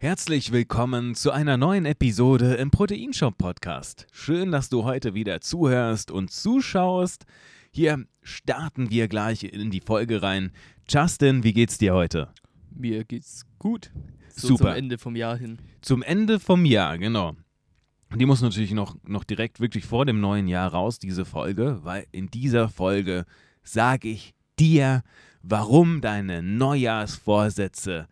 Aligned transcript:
Herzlich 0.00 0.52
willkommen 0.52 1.16
zu 1.16 1.32
einer 1.32 1.56
neuen 1.56 1.84
Episode 1.84 2.54
im 2.54 2.70
Proteinshop 2.70 3.36
Podcast. 3.36 4.06
Schön, 4.12 4.52
dass 4.52 4.68
du 4.68 4.84
heute 4.84 5.12
wieder 5.14 5.40
zuhörst 5.40 6.12
und 6.12 6.30
zuschaust. 6.30 7.24
Hier 7.72 8.06
starten 8.22 8.90
wir 8.90 9.08
gleich 9.08 9.42
in 9.42 9.72
die 9.72 9.80
Folge 9.80 10.22
rein. 10.22 10.52
Justin, 10.88 11.42
wie 11.42 11.52
geht's 11.52 11.78
dir 11.78 11.94
heute? 11.94 12.28
Mir 12.70 13.02
geht's 13.02 13.44
gut. 13.58 13.90
So 14.28 14.46
Super. 14.46 14.66
Zum 14.66 14.72
Ende 14.74 14.98
vom 14.98 15.16
Jahr 15.16 15.36
hin. 15.36 15.58
Zum 15.80 16.04
Ende 16.04 16.38
vom 16.38 16.64
Jahr, 16.64 16.96
genau. 16.96 17.34
Die 18.14 18.24
muss 18.24 18.40
natürlich 18.40 18.74
noch, 18.74 18.94
noch 19.02 19.24
direkt 19.24 19.58
wirklich 19.58 19.84
vor 19.84 20.06
dem 20.06 20.20
neuen 20.20 20.46
Jahr 20.46 20.70
raus, 20.70 21.00
diese 21.00 21.24
Folge, 21.24 21.80
weil 21.82 22.06
in 22.12 22.28
dieser 22.28 22.68
Folge 22.68 23.24
sage 23.64 24.06
ich 24.10 24.32
dir, 24.60 25.02
warum 25.42 26.00
deine 26.00 26.40
Neujahrsvorsätze 26.40 28.06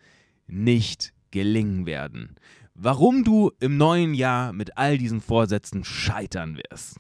nicht 0.49 1.13
gelingen 1.37 1.85
werden. 1.85 2.35
Warum 2.75 3.25
du 3.25 3.53
im 3.61 3.77
neuen 3.77 4.15
Jahr 4.15 4.55
mit 4.55 4.79
all 4.79 4.97
diesen 4.97 5.21
Vorsätzen 5.21 5.85
scheitern 5.85 6.57
wirst. 6.57 6.97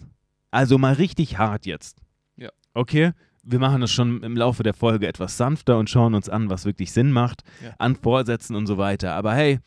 Also 0.51 0.77
mal 0.77 0.93
richtig 0.93 1.39
hart 1.39 1.65
jetzt. 1.65 2.03
Ja. 2.37 2.51
Okay? 2.75 3.13
Wir 3.43 3.59
machen 3.59 3.81
das 3.81 3.91
schon 3.93 4.23
im 4.23 4.37
Laufe 4.37 4.63
der 4.63 4.75
Folge 4.75 5.07
etwas 5.07 5.39
sanfter 5.39 5.79
und 5.79 5.89
schauen 5.89 6.15
uns 6.15 6.29
an, 6.29 6.51
was 6.51 6.67
wirklich 6.67 6.93
Sinn 6.93 7.13
macht, 7.13 7.45
Ja. 7.65 7.75
an 7.79 7.97
Vorsätzen 7.97 8.57
und 8.57 8.67
so 8.67 8.77
weiter. 8.77 9.15
Aber 9.15 9.33
hey, 9.35 9.59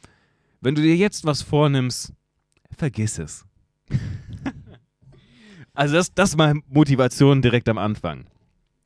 wenn 0.62 0.76
du 0.76 0.82
dir 0.84 0.96
jetzt 0.96 1.26
was 1.26 1.42
vornimmst, 1.42 2.14
vergiss 2.78 3.18
es. 3.18 3.46
also 5.74 5.96
das, 5.96 6.14
das 6.14 6.36
mal 6.36 6.56
Motivation 6.68 7.42
direkt 7.42 7.70
am 7.70 7.78
Anfang. 7.80 8.26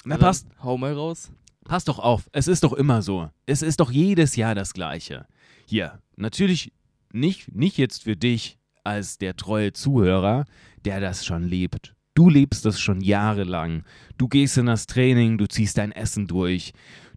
Na, 0.06 0.16
dann 0.16 0.22
passt, 0.22 0.48
Hau 0.64 0.78
mal 0.78 0.94
raus. 0.94 1.32
Pass 1.66 1.86
doch 1.86 2.00
auf, 2.00 2.30
es 2.34 2.48
ist 2.48 2.64
doch 2.64 2.74
immer 2.74 3.02
so. 3.02 3.30
Es 3.46 3.62
ist 3.62 3.80
doch 3.80 3.92
jedes 3.92 4.36
Jahr 4.36 4.56
das 4.56 4.74
Gleiche. 4.74 5.26
Hier, 5.66 6.00
natürlich 6.16 6.72
nicht, 7.12 7.56
nicht 7.56 7.78
jetzt 7.78 8.04
für 8.04 8.16
dich 8.16 8.58
als 8.84 9.18
der 9.18 9.36
treue 9.36 9.74
Zuhörer, 9.74 10.46
der 10.84 11.00
das 11.00 11.26
schon 11.26 11.44
lebt. 11.44 11.96
Du 12.16 12.30
lebst 12.30 12.66
das 12.66 12.80
schon 12.80 13.02
jahrelang. 13.02 13.84
Du 14.18 14.28
gehst 14.28 14.58
in 14.58 14.68
das 14.68 14.86
Training, 14.86 15.38
du 15.38 15.48
ziehst 15.48 15.78
dein 15.78 15.92
Essen 15.92 16.28
durch. 16.28 16.74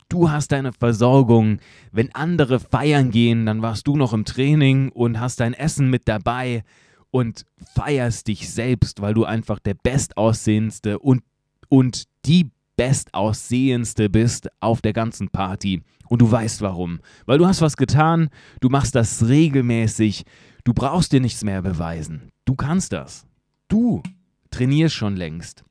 Du 0.08 0.30
hast 0.30 0.52
deine 0.52 0.72
Versorgung. 0.72 1.58
Wenn 1.92 2.14
andere 2.14 2.60
feiern 2.60 3.10
gehen, 3.10 3.44
dann 3.44 3.60
warst 3.60 3.86
du 3.86 3.96
noch 3.96 4.12
im 4.12 4.24
Training 4.24 4.90
und 4.90 5.20
hast 5.20 5.40
dein 5.40 5.52
Essen 5.52 5.90
mit 5.90 6.08
dabei 6.08 6.62
und 7.10 7.44
feierst 7.74 8.28
dich 8.28 8.50
selbst, 8.50 9.00
weil 9.00 9.14
du 9.14 9.24
einfach 9.24 9.58
der 9.58 9.74
Bestaussehendste 9.74 10.98
und, 10.98 11.22
und 11.68 12.04
die 12.24 12.50
Bestaussehendste 12.76 14.10
bist 14.10 14.48
auf 14.60 14.80
der 14.80 14.92
ganzen 14.92 15.28
Party. 15.28 15.82
Und 16.08 16.22
du 16.22 16.30
weißt 16.30 16.60
warum. 16.60 17.00
Weil 17.24 17.38
du 17.38 17.46
hast 17.46 17.60
was 17.60 17.76
getan, 17.76 18.28
du 18.60 18.68
machst 18.68 18.94
das 18.94 19.26
regelmäßig, 19.26 20.24
du 20.64 20.72
brauchst 20.72 21.12
dir 21.12 21.20
nichts 21.20 21.42
mehr 21.42 21.62
beweisen. 21.62 22.30
Du 22.44 22.54
kannst 22.54 22.92
das. 22.92 23.26
Du 23.68 24.02
trainierst 24.50 24.94
schon 24.94 25.16
längst. 25.16 25.64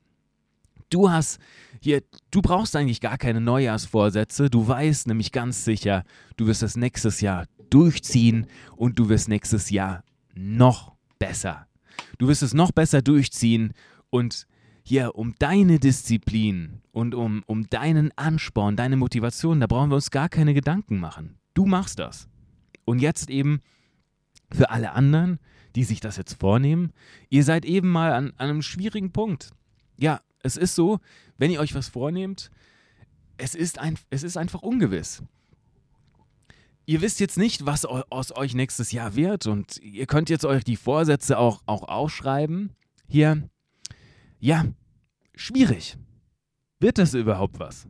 Du 0.90 1.10
hast 1.10 1.38
hier, 1.80 2.02
du 2.30 2.42
brauchst 2.42 2.76
eigentlich 2.76 3.00
gar 3.00 3.18
keine 3.18 3.40
Neujahrsvorsätze. 3.40 4.50
Du 4.50 4.66
weißt 4.66 5.06
nämlich 5.06 5.32
ganz 5.32 5.64
sicher, 5.64 6.04
du 6.36 6.46
wirst 6.46 6.62
das 6.62 6.76
nächstes 6.76 7.20
Jahr 7.20 7.46
durchziehen 7.70 8.46
und 8.76 8.98
du 8.98 9.08
wirst 9.08 9.28
nächstes 9.28 9.70
Jahr 9.70 10.04
noch 10.34 10.92
besser. 11.18 11.66
Du 12.18 12.28
wirst 12.28 12.42
es 12.42 12.54
noch 12.54 12.72
besser 12.72 13.02
durchziehen 13.02 13.72
und 14.10 14.46
hier 14.86 15.16
um 15.16 15.34
deine 15.40 15.80
Disziplin 15.80 16.80
und 16.92 17.16
um, 17.16 17.42
um 17.46 17.68
deinen 17.68 18.16
Ansporn, 18.16 18.76
deine 18.76 18.96
Motivation, 18.96 19.58
da 19.58 19.66
brauchen 19.66 19.90
wir 19.90 19.96
uns 19.96 20.12
gar 20.12 20.28
keine 20.28 20.54
Gedanken 20.54 21.00
machen. 21.00 21.40
Du 21.54 21.66
machst 21.66 21.98
das. 21.98 22.28
Und 22.84 23.00
jetzt 23.00 23.28
eben 23.28 23.62
für 24.52 24.70
alle 24.70 24.92
anderen, 24.92 25.40
die 25.74 25.82
sich 25.82 25.98
das 25.98 26.16
jetzt 26.16 26.38
vornehmen, 26.38 26.92
ihr 27.30 27.42
seid 27.42 27.64
eben 27.64 27.90
mal 27.90 28.12
an, 28.12 28.32
an 28.36 28.48
einem 28.48 28.62
schwierigen 28.62 29.12
Punkt. 29.12 29.50
Ja, 29.98 30.20
es 30.44 30.56
ist 30.56 30.76
so, 30.76 31.00
wenn 31.36 31.50
ihr 31.50 31.58
euch 31.58 31.74
was 31.74 31.88
vornehmt, 31.88 32.52
es 33.38 33.56
ist, 33.56 33.80
ein, 33.80 33.98
es 34.10 34.22
ist 34.22 34.36
einfach 34.36 34.62
ungewiss. 34.62 35.20
Ihr 36.84 37.00
wisst 37.00 37.18
jetzt 37.18 37.38
nicht, 37.38 37.66
was 37.66 37.84
aus 37.86 38.36
euch 38.36 38.54
nächstes 38.54 38.92
Jahr 38.92 39.16
wird 39.16 39.48
und 39.48 39.78
ihr 39.78 40.06
könnt 40.06 40.30
jetzt 40.30 40.44
euch 40.44 40.62
die 40.62 40.76
Vorsätze 40.76 41.38
auch, 41.38 41.60
auch 41.66 41.82
aufschreiben. 41.82 42.70
Hier, 43.08 43.50
ja, 44.46 44.64
schwierig. 45.34 45.96
Wird 46.78 46.98
das 46.98 47.14
überhaupt 47.14 47.58
was? 47.58 47.88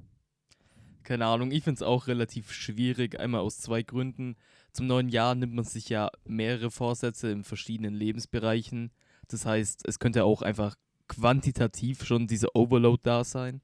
Keine 1.02 1.26
Ahnung, 1.26 1.50
ich 1.50 1.62
finde 1.62 1.76
es 1.76 1.82
auch 1.82 2.06
relativ 2.06 2.50
schwierig. 2.50 3.20
Einmal 3.20 3.42
aus 3.42 3.58
zwei 3.58 3.82
Gründen. 3.82 4.36
Zum 4.72 4.86
neuen 4.86 5.10
Jahr 5.10 5.34
nimmt 5.34 5.52
man 5.52 5.66
sich 5.66 5.90
ja 5.90 6.10
mehrere 6.24 6.70
Vorsätze 6.70 7.30
in 7.30 7.44
verschiedenen 7.44 7.92
Lebensbereichen. 7.92 8.90
Das 9.28 9.44
heißt, 9.44 9.86
es 9.86 9.98
könnte 9.98 10.24
auch 10.24 10.40
einfach 10.40 10.76
quantitativ 11.08 12.06
schon 12.06 12.26
dieser 12.26 12.56
Overload 12.56 13.02
da 13.02 13.22
sein. 13.22 13.60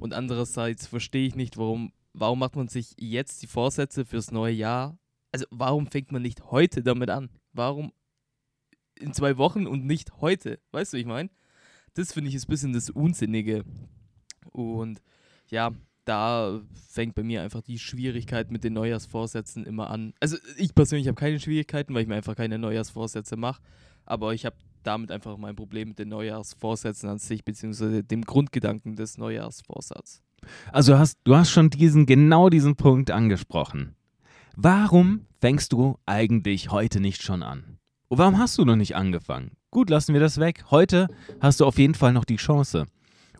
Und 0.00 0.12
andererseits 0.12 0.88
verstehe 0.88 1.28
ich 1.28 1.36
nicht, 1.36 1.58
warum, 1.58 1.92
warum 2.12 2.40
macht 2.40 2.56
man 2.56 2.66
sich 2.66 2.96
jetzt 2.98 3.40
die 3.42 3.46
Vorsätze 3.46 4.04
fürs 4.04 4.32
neue 4.32 4.54
Jahr? 4.54 4.98
Also 5.30 5.46
warum 5.50 5.86
fängt 5.86 6.10
man 6.10 6.22
nicht 6.22 6.50
heute 6.50 6.82
damit 6.82 7.08
an? 7.08 7.30
Warum 7.52 7.92
in 8.98 9.12
zwei 9.12 9.36
Wochen 9.36 9.68
und 9.68 9.86
nicht 9.86 10.20
heute? 10.20 10.58
Weißt 10.72 10.92
du, 10.92 10.96
ich 10.96 11.06
meine? 11.06 11.30
Das 11.94 12.12
finde 12.12 12.30
ich 12.30 12.34
ist 12.34 12.48
ein 12.48 12.50
bisschen 12.50 12.72
das 12.72 12.90
Unsinnige. 12.90 13.64
Und 14.52 15.02
ja, 15.48 15.72
da 16.04 16.60
fängt 16.90 17.14
bei 17.14 17.22
mir 17.22 17.42
einfach 17.42 17.62
die 17.62 17.78
Schwierigkeit 17.78 18.50
mit 18.50 18.64
den 18.64 18.72
Neujahrsvorsätzen 18.72 19.64
immer 19.64 19.90
an. 19.90 20.14
Also 20.20 20.36
ich 20.56 20.74
persönlich 20.74 21.06
habe 21.08 21.18
keine 21.18 21.38
Schwierigkeiten, 21.38 21.94
weil 21.94 22.02
ich 22.02 22.08
mir 22.08 22.16
einfach 22.16 22.36
keine 22.36 22.58
Neujahrsvorsätze 22.58 23.36
mache. 23.36 23.62
Aber 24.04 24.34
ich 24.34 24.44
habe 24.44 24.56
damit 24.82 25.12
einfach 25.12 25.36
mein 25.36 25.54
Problem 25.54 25.88
mit 25.88 25.98
den 25.98 26.08
Neujahrsvorsätzen 26.08 27.08
an 27.08 27.18
sich, 27.18 27.44
beziehungsweise 27.44 28.02
dem 28.02 28.22
Grundgedanken 28.22 28.96
des 28.96 29.16
Neujahrsvorsatzes. 29.16 30.22
Also 30.72 30.98
hast, 30.98 31.18
du 31.24 31.36
hast 31.36 31.50
schon 31.50 31.70
diesen, 31.70 32.06
genau 32.06 32.48
diesen 32.48 32.74
Punkt 32.74 33.10
angesprochen. 33.12 33.94
Warum 34.56 35.26
fängst 35.40 35.72
du 35.72 35.98
eigentlich 36.04 36.70
heute 36.70 37.00
nicht 37.00 37.22
schon 37.22 37.42
an? 37.42 37.78
Und 38.08 38.18
warum 38.18 38.38
hast 38.38 38.58
du 38.58 38.64
noch 38.64 38.76
nicht 38.76 38.96
angefangen? 38.96 39.52
Gut, 39.72 39.88
lassen 39.88 40.12
wir 40.12 40.20
das 40.20 40.38
weg. 40.38 40.66
Heute 40.70 41.08
hast 41.40 41.60
du 41.60 41.64
auf 41.64 41.78
jeden 41.78 41.94
Fall 41.94 42.12
noch 42.12 42.26
die 42.26 42.36
Chance. 42.36 42.84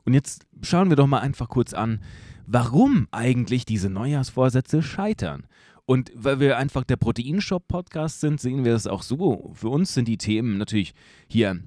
Und 0.06 0.14
jetzt 0.14 0.46
schauen 0.62 0.88
wir 0.88 0.96
doch 0.96 1.06
mal 1.06 1.18
einfach 1.18 1.46
kurz 1.46 1.74
an, 1.74 2.00
warum 2.46 3.06
eigentlich 3.10 3.66
diese 3.66 3.90
Neujahrsvorsätze 3.90 4.82
scheitern. 4.82 5.46
Und 5.84 6.10
weil 6.14 6.40
wir 6.40 6.56
einfach 6.56 6.84
der 6.84 6.96
Proteinshop-Podcast 6.96 8.20
sind, 8.20 8.40
sehen 8.40 8.64
wir 8.64 8.74
es 8.74 8.86
auch 8.86 9.02
so. 9.02 9.52
Für 9.52 9.68
uns 9.68 9.92
sind 9.92 10.08
die 10.08 10.16
Themen 10.16 10.56
natürlich 10.56 10.94
hier 11.28 11.60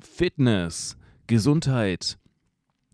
Fitness, 0.00 0.98
Gesundheit, 1.26 2.18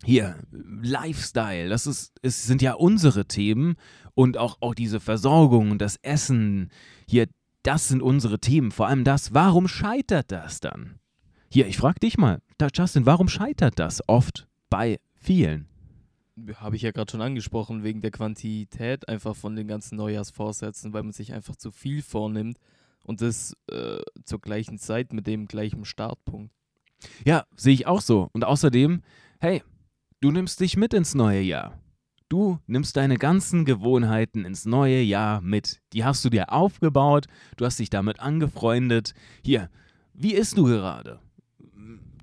hier 0.04 0.36
Lifestyle. 0.52 1.68
Das 1.68 1.88
ist, 1.88 2.12
es 2.22 2.46
sind 2.46 2.62
ja 2.62 2.74
unsere 2.74 3.26
Themen 3.26 3.74
und 4.14 4.38
auch, 4.38 4.58
auch 4.60 4.76
diese 4.76 5.00
Versorgung 5.00 5.72
und 5.72 5.82
das 5.82 5.96
Essen. 6.02 6.70
Hier, 7.08 7.26
das 7.64 7.88
sind 7.88 8.00
unsere 8.00 8.38
Themen. 8.38 8.70
Vor 8.70 8.86
allem 8.86 9.02
das, 9.02 9.34
warum 9.34 9.66
scheitert 9.66 10.30
das 10.30 10.60
dann? 10.60 11.00
Hier, 11.48 11.66
ich 11.66 11.76
frage 11.76 12.00
dich 12.00 12.18
mal, 12.18 12.40
Justin, 12.74 13.06
warum 13.06 13.28
scheitert 13.28 13.78
das 13.78 14.02
oft 14.08 14.48
bei 14.68 14.98
vielen? 15.14 15.68
Habe 16.56 16.76
ich 16.76 16.82
ja 16.82 16.90
gerade 16.90 17.10
schon 17.10 17.22
angesprochen, 17.22 17.82
wegen 17.82 18.02
der 18.02 18.10
Quantität 18.10 19.08
einfach 19.08 19.34
von 19.34 19.56
den 19.56 19.68
ganzen 19.68 19.96
Neujahrsvorsätzen, 19.96 20.92
weil 20.92 21.02
man 21.02 21.12
sich 21.12 21.32
einfach 21.32 21.56
zu 21.56 21.70
viel 21.70 22.02
vornimmt 22.02 22.58
und 23.04 23.22
das 23.22 23.56
äh, 23.70 24.00
zur 24.24 24.40
gleichen 24.40 24.78
Zeit 24.78 25.12
mit 25.12 25.26
dem 25.26 25.46
gleichen 25.46 25.84
Startpunkt. 25.84 26.52
Ja, 27.24 27.44
sehe 27.56 27.74
ich 27.74 27.86
auch 27.86 28.00
so. 28.00 28.28
Und 28.32 28.44
außerdem, 28.44 29.02
hey, 29.40 29.62
du 30.20 30.30
nimmst 30.30 30.60
dich 30.60 30.76
mit 30.76 30.92
ins 30.92 31.14
neue 31.14 31.40
Jahr. 31.40 31.78
Du 32.28 32.58
nimmst 32.66 32.96
deine 32.96 33.16
ganzen 33.16 33.64
Gewohnheiten 33.64 34.44
ins 34.44 34.66
neue 34.66 35.00
Jahr 35.00 35.40
mit. 35.40 35.80
Die 35.92 36.04
hast 36.04 36.24
du 36.24 36.28
dir 36.28 36.52
aufgebaut, 36.52 37.26
du 37.56 37.64
hast 37.64 37.78
dich 37.78 37.88
damit 37.88 38.18
angefreundet. 38.18 39.14
Hier, 39.44 39.70
wie 40.12 40.34
isst 40.34 40.58
du 40.58 40.64
gerade? 40.64 41.20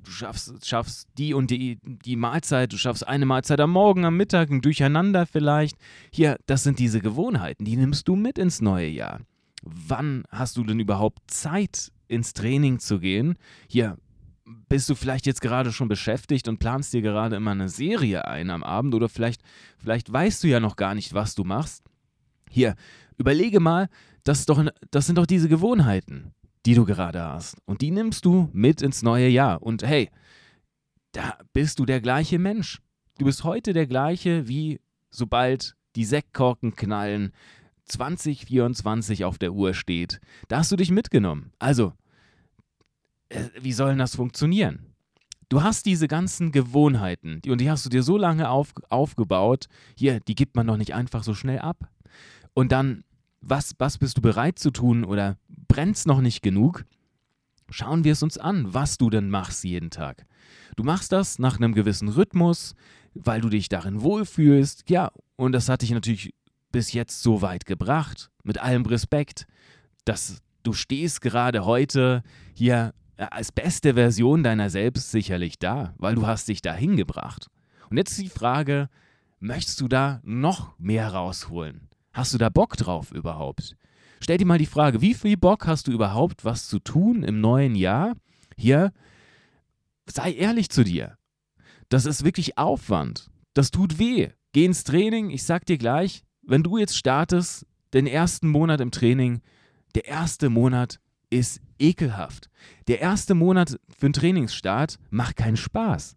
Du 0.03 0.11
schaffst, 0.11 0.65
schaffst 0.65 1.07
die 1.17 1.33
und 1.33 1.50
die, 1.50 1.79
die 1.83 2.15
Mahlzeit, 2.15 2.73
du 2.73 2.77
schaffst 2.77 3.07
eine 3.07 3.25
Mahlzeit 3.25 3.59
am 3.61 3.71
Morgen, 3.71 4.05
am 4.05 4.17
Mittag, 4.17 4.50
ein 4.50 4.61
Durcheinander 4.61 5.25
vielleicht. 5.25 5.77
Hier, 6.11 6.38
das 6.45 6.63
sind 6.63 6.79
diese 6.79 7.00
Gewohnheiten, 7.00 7.63
die 7.63 7.77
nimmst 7.77 8.07
du 8.07 8.15
mit 8.15 8.38
ins 8.38 8.61
neue 8.61 8.88
Jahr. 8.88 9.21
Wann 9.61 10.25
hast 10.29 10.57
du 10.57 10.63
denn 10.63 10.79
überhaupt 10.79 11.19
Zeit, 11.27 11.91
ins 12.07 12.33
Training 12.33 12.79
zu 12.79 13.00
gehen? 13.00 13.35
Hier, 13.69 13.97
bist 14.67 14.89
du 14.89 14.95
vielleicht 14.95 15.25
jetzt 15.25 15.41
gerade 15.41 15.71
schon 15.71 15.88
beschäftigt 15.88 16.47
und 16.47 16.59
planst 16.59 16.94
dir 16.94 17.01
gerade 17.01 17.38
immer 17.38 17.51
eine 17.51 17.69
Serie 17.69 18.27
ein 18.27 18.49
am 18.49 18.63
Abend 18.63 18.94
oder 18.94 19.07
vielleicht, 19.07 19.41
vielleicht 19.77 20.11
weißt 20.11 20.44
du 20.44 20.47
ja 20.47 20.59
noch 20.59 20.75
gar 20.75 20.95
nicht, 20.95 21.13
was 21.13 21.35
du 21.35 21.45
machst. 21.45 21.83
Hier, 22.49 22.75
überlege 23.17 23.59
mal, 23.59 23.88
das, 24.23 24.45
doch, 24.45 24.65
das 24.91 25.06
sind 25.06 25.17
doch 25.17 25.25
diese 25.25 25.47
Gewohnheiten, 25.47 26.33
die 26.65 26.75
du 26.75 26.86
gerade 26.86 27.21
hast. 27.21 27.57
Und 27.65 27.81
die 27.81 27.92
nimmst 27.92 28.25
du 28.25 28.50
mit 28.54 28.81
ins 28.81 29.01
neue 29.01 29.27
Jahr. 29.27 29.62
Und 29.62 29.83
hey, 29.83 30.10
da 31.12 31.38
bist 31.54 31.80
du 31.80 31.86
der 31.86 32.01
gleiche 32.01 32.39
Mensch. 32.39 32.81
Du 33.18 33.25
bist 33.25 33.44
heute 33.44 33.74
der 33.74 33.88
gleiche, 33.88 34.48
wie 34.48 34.80
sobald 35.12 35.75
die 35.95 36.06
Sektkorken 36.06 36.75
knallen, 36.75 37.31
2024 37.86 39.25
auf 39.25 39.38
der 39.38 39.54
Uhr 39.54 39.74
steht, 39.74 40.19
da 40.48 40.60
hast 40.60 40.71
du 40.71 40.75
dich 40.75 40.89
mitgenommen. 40.89 41.51
Also, 41.60 41.94
äh, 43.30 43.44
wie 43.59 43.74
soll 43.74 43.95
das 43.98 44.16
funktionieren? 44.16 44.94
Du 45.50 45.62
hast 45.62 45.86
diese 45.86 46.07
ganzen 46.07 46.51
Gewohnheiten, 46.51 47.42
und 47.48 47.62
die 47.62 47.69
hast 47.69 47.86
du 47.86 47.89
dir 47.89 48.01
so 48.01 48.18
lange 48.18 48.50
auf, 48.50 48.74
aufgebaut, 48.89 49.68
hier, 49.95 50.19
die 50.21 50.36
gibt 50.36 50.56
man 50.56 50.66
doch 50.66 50.77
nicht 50.77 50.95
einfach 50.95 51.24
so 51.24 51.33
schnell 51.33 51.59
ab. 51.59 51.89
Und 52.54 52.71
dann, 52.71 53.04
was, 53.44 53.75
was 53.78 53.98
bist 53.98 54.18
du 54.18 54.22
bereit 54.22 54.57
zu 54.57 54.72
tun 54.72 55.04
oder 55.04 55.38
brennst 55.68 56.07
noch 56.07 56.22
nicht 56.22 56.42
genug? 56.42 56.86
Schauen 57.69 58.04
wir 58.04 58.13
es 58.13 58.24
uns 58.24 58.38
an, 58.38 58.74
was 58.74 58.98
du 58.98 59.10
denn 59.10 59.30
machst 59.30 59.63
jeden 59.63 59.90
Tag. 59.90 60.25
Du 60.75 60.84
machst 60.84 61.12
das 61.12 61.40
nach 61.40 61.57
einem 61.57 61.74
gewissen 61.74 62.10
Rhythmus, 62.10 62.75
weil 63.13 63.42
du 63.42 63.50
dich 63.50 63.69
darin 63.69 64.01
wohlfühlst. 64.01 64.90
Ja, 64.90 65.12
und 65.36 65.51
das 65.51 65.69
hat 65.69 65.81
dich 65.81 65.92
natürlich 65.92 66.34
bis 66.72 66.94
jetzt 66.94 67.22
so 67.22 67.42
weit 67.42 67.66
gebracht. 67.66 68.30
Mit 68.44 68.57
allem 68.60 68.86
Respekt, 68.86 69.48
dass 70.06 70.42
du 70.63 70.74
stehst 70.74 71.22
gerade 71.22 71.66
heute 71.66 72.24
hier 72.54 72.94
als 73.18 73.51
beste 73.51 73.94
Version 73.94 74.44
deiner 74.44 74.69
selbst 74.69 75.12
sicherlich 75.12 75.60
da, 75.60 75.94
weil 75.98 76.16
du 76.16 76.25
hast 76.25 76.48
dich 76.48 76.62
dahin 76.62 76.98
gebracht. 76.98 77.48
Und 77.90 77.98
jetzt 77.98 78.18
die 78.18 78.30
Frage, 78.30 78.90
möchtest 79.40 79.80
du 79.81 79.88
da 79.88 80.19
noch 80.24 80.78
mehr 80.80 81.13
rausholen? 81.13 81.90
Hast 82.13 82.33
du 82.33 82.38
da 82.38 82.50
Bock 82.50 82.77
drauf 82.77 83.12
überhaupt? 83.12 83.75
Stell 84.21 84.38
dir 84.38 84.45
mal 84.45 84.60
die 84.60 84.68
Frage, 84.68 85.01
wie 85.01 85.15
viel 85.15 85.36
Bock 85.36 85.65
hast 85.68 85.88
du 85.88 85.92
überhaupt, 85.92 86.45
was 86.45 86.68
zu 86.68 86.80
tun 86.80 87.24
im 87.24 87.42
neuen 87.42 87.75
Jahr? 87.75 88.13
Hier, 88.56 88.94
sei 90.06 90.33
ehrlich 90.33 90.69
zu 90.69 90.83
dir. 90.83 91.18
Das 91.89 92.06
ist 92.06 92.24
wirklich 92.24 92.57
Aufwand. 92.57 93.30
Das 93.54 93.71
tut 93.71 94.00
weh. 94.00 94.30
Geh 94.54 94.65
ins 94.65 94.83
Training. 94.83 95.31
Ich 95.31 95.44
sag 95.44 95.65
dir 95.65 95.77
gleich, 95.77 96.24
wenn 96.44 96.63
du 96.63 96.77
jetzt 96.77 96.95
startest, 96.95 97.65
den 97.94 98.07
ersten 98.07 98.48
Monat 98.48 98.80
im 98.80 98.92
Training, 98.92 99.42
der 99.95 100.06
erste 100.06 100.50
Monat 100.50 101.00
ist 101.30 101.62
ekelhaft. 101.80 102.50
Der 102.88 103.01
erste 103.01 103.33
Monat 103.33 103.80
für 103.89 104.06
einen 104.06 104.13
Trainingsstart 104.13 104.98
macht 105.09 105.36
keinen 105.36 105.57
Spaß. 105.57 106.16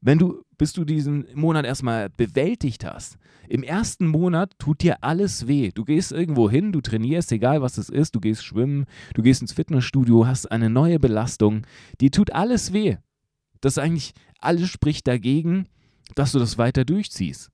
Wenn 0.00 0.18
du, 0.18 0.42
bis 0.56 0.72
du 0.72 0.84
diesen 0.84 1.26
Monat 1.34 1.64
erstmal 1.64 2.08
bewältigt 2.10 2.84
hast, 2.84 3.18
im 3.48 3.62
ersten 3.62 4.06
Monat 4.06 4.52
tut 4.58 4.82
dir 4.82 5.02
alles 5.02 5.48
weh. 5.48 5.70
Du 5.74 5.84
gehst 5.84 6.12
irgendwo 6.12 6.50
hin, 6.50 6.70
du 6.70 6.80
trainierst, 6.80 7.32
egal 7.32 7.62
was 7.62 7.78
es 7.78 7.88
ist, 7.88 8.14
du 8.14 8.20
gehst 8.20 8.44
schwimmen, 8.44 8.84
du 9.14 9.22
gehst 9.22 9.40
ins 9.40 9.52
Fitnessstudio, 9.52 10.26
hast 10.26 10.50
eine 10.52 10.70
neue 10.70 10.98
Belastung, 10.98 11.66
dir 12.00 12.10
tut 12.10 12.32
alles 12.32 12.72
weh. 12.72 12.96
Das 13.60 13.78
eigentlich 13.78 14.12
alles 14.38 14.68
spricht 14.68 15.08
dagegen, 15.08 15.66
dass 16.14 16.32
du 16.32 16.38
das 16.38 16.58
weiter 16.58 16.84
durchziehst. 16.84 17.50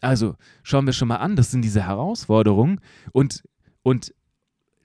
Also 0.00 0.36
schauen 0.62 0.86
wir 0.86 0.92
schon 0.92 1.08
mal 1.08 1.16
an, 1.16 1.36
das 1.36 1.50
sind 1.50 1.62
diese 1.62 1.82
Herausforderungen 1.84 2.80
und, 3.12 3.42
und 3.82 4.14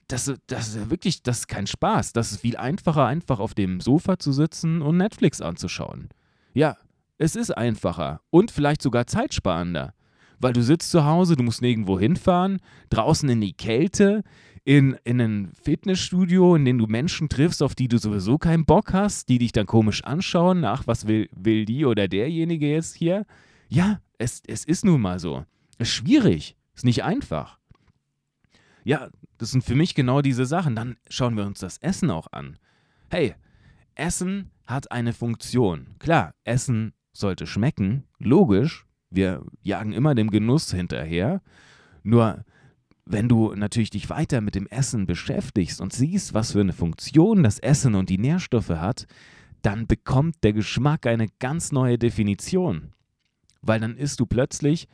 das, 0.08 0.32
das 0.46 0.68
ist 0.68 0.90
wirklich, 0.90 1.22
das 1.22 1.40
ist 1.40 1.48
kein 1.48 1.66
Spaß. 1.66 2.12
Das 2.12 2.32
ist 2.32 2.40
viel 2.40 2.56
einfacher, 2.56 3.06
einfach 3.06 3.40
auf 3.40 3.54
dem 3.54 3.80
Sofa 3.80 4.18
zu 4.18 4.32
sitzen 4.32 4.82
und 4.82 4.98
Netflix 4.98 5.40
anzuschauen. 5.40 6.10
Ja, 6.52 6.76
es 7.18 7.36
ist 7.36 7.50
einfacher 7.50 8.20
und 8.30 8.50
vielleicht 8.50 8.82
sogar 8.82 9.06
zeitsparender. 9.06 9.94
Weil 10.40 10.52
du 10.52 10.62
sitzt 10.62 10.90
zu 10.90 11.04
Hause, 11.04 11.36
du 11.36 11.42
musst 11.42 11.62
nirgendwo 11.62 11.98
hinfahren, 11.98 12.58
draußen 12.90 13.28
in 13.28 13.40
die 13.40 13.54
Kälte, 13.54 14.22
in, 14.64 14.96
in 15.04 15.20
ein 15.20 15.52
Fitnessstudio, 15.62 16.56
in 16.56 16.64
dem 16.64 16.78
du 16.78 16.86
Menschen 16.86 17.28
triffst, 17.28 17.62
auf 17.62 17.74
die 17.74 17.88
du 17.88 17.98
sowieso 17.98 18.38
keinen 18.38 18.64
Bock 18.64 18.92
hast, 18.92 19.28
die 19.28 19.38
dich 19.38 19.52
dann 19.52 19.66
komisch 19.66 20.02
anschauen, 20.04 20.64
ach, 20.64 20.86
was 20.86 21.06
will, 21.06 21.28
will 21.32 21.64
die 21.66 21.84
oder 21.84 22.08
derjenige 22.08 22.68
jetzt 22.68 22.94
hier? 22.94 23.26
Ja, 23.68 24.00
es, 24.18 24.42
es 24.46 24.64
ist 24.64 24.84
nun 24.84 25.00
mal 25.00 25.18
so. 25.18 25.44
Es 25.78 25.88
ist 25.88 25.94
schwierig, 25.94 26.56
es 26.74 26.80
ist 26.80 26.84
nicht 26.84 27.04
einfach. 27.04 27.58
Ja, 28.84 29.08
das 29.38 29.50
sind 29.50 29.64
für 29.64 29.74
mich 29.74 29.94
genau 29.94 30.22
diese 30.22 30.46
Sachen. 30.46 30.76
Dann 30.76 30.96
schauen 31.08 31.36
wir 31.36 31.46
uns 31.46 31.60
das 31.60 31.78
Essen 31.78 32.10
auch 32.10 32.28
an. 32.32 32.58
Hey, 33.10 33.34
Essen 33.94 34.50
hat 34.66 34.90
eine 34.92 35.12
Funktion. 35.12 35.94
Klar, 35.98 36.34
Essen 36.44 36.92
sollte 37.14 37.46
schmecken, 37.46 38.04
logisch. 38.18 38.86
Wir 39.10 39.46
jagen 39.62 39.92
immer 39.92 40.14
dem 40.14 40.30
Genuss 40.30 40.72
hinterher. 40.72 41.40
Nur 42.02 42.44
wenn 43.06 43.28
du 43.28 43.54
natürlich 43.54 43.90
dich 43.90 44.10
weiter 44.10 44.40
mit 44.40 44.54
dem 44.54 44.66
Essen 44.66 45.06
beschäftigst 45.06 45.80
und 45.80 45.92
siehst, 45.92 46.34
was 46.34 46.52
für 46.52 46.60
eine 46.60 46.72
Funktion 46.72 47.42
das 47.42 47.58
Essen 47.58 47.94
und 47.94 48.10
die 48.10 48.18
Nährstoffe 48.18 48.70
hat, 48.70 49.06
dann 49.62 49.86
bekommt 49.86 50.42
der 50.42 50.52
Geschmack 50.52 51.06
eine 51.06 51.28
ganz 51.38 51.72
neue 51.72 51.98
Definition. 51.98 52.92
Weil 53.62 53.80
dann 53.80 53.96
isst 53.96 54.20
du 54.20 54.26
plötzlich 54.26 54.88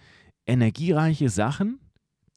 energiereiche 0.46 1.28
Sachen, 1.28 1.80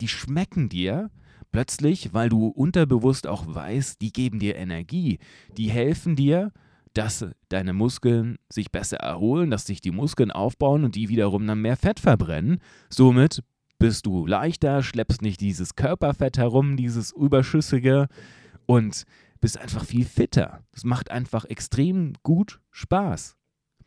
die 0.01 0.07
schmecken 0.07 0.69
dir, 0.69 1.11
plötzlich, 1.51 2.13
weil 2.13 2.29
du 2.29 2.47
unterbewusst 2.47 3.27
auch 3.27 3.45
weißt, 3.47 4.01
die 4.01 4.11
geben 4.11 4.39
dir 4.39 4.55
Energie, 4.55 5.19
die 5.57 5.69
helfen 5.69 6.15
dir, 6.15 6.51
dass 6.93 7.25
deine 7.49 7.73
Muskeln 7.73 8.37
sich 8.49 8.71
besser 8.71 8.97
erholen, 8.97 9.49
dass 9.49 9.65
sich 9.65 9.81
die 9.81 9.91
Muskeln 9.91 10.31
aufbauen 10.31 10.83
und 10.83 10.95
die 10.95 11.09
wiederum 11.09 11.45
dann 11.47 11.61
mehr 11.61 11.77
Fett 11.77 11.99
verbrennen. 11.99 12.59
Somit 12.89 13.43
bist 13.79 14.05
du 14.05 14.25
leichter, 14.25 14.83
schleppst 14.83 15.21
nicht 15.21 15.41
dieses 15.41 15.75
Körperfett 15.75 16.37
herum, 16.37 16.77
dieses 16.77 17.11
überschüssige 17.11 18.07
und 18.65 19.03
bist 19.41 19.59
einfach 19.59 19.83
viel 19.83 20.05
fitter. 20.05 20.63
Das 20.71 20.85
macht 20.85 21.11
einfach 21.11 21.45
extrem 21.45 22.13
gut 22.23 22.61
Spaß. 22.71 23.35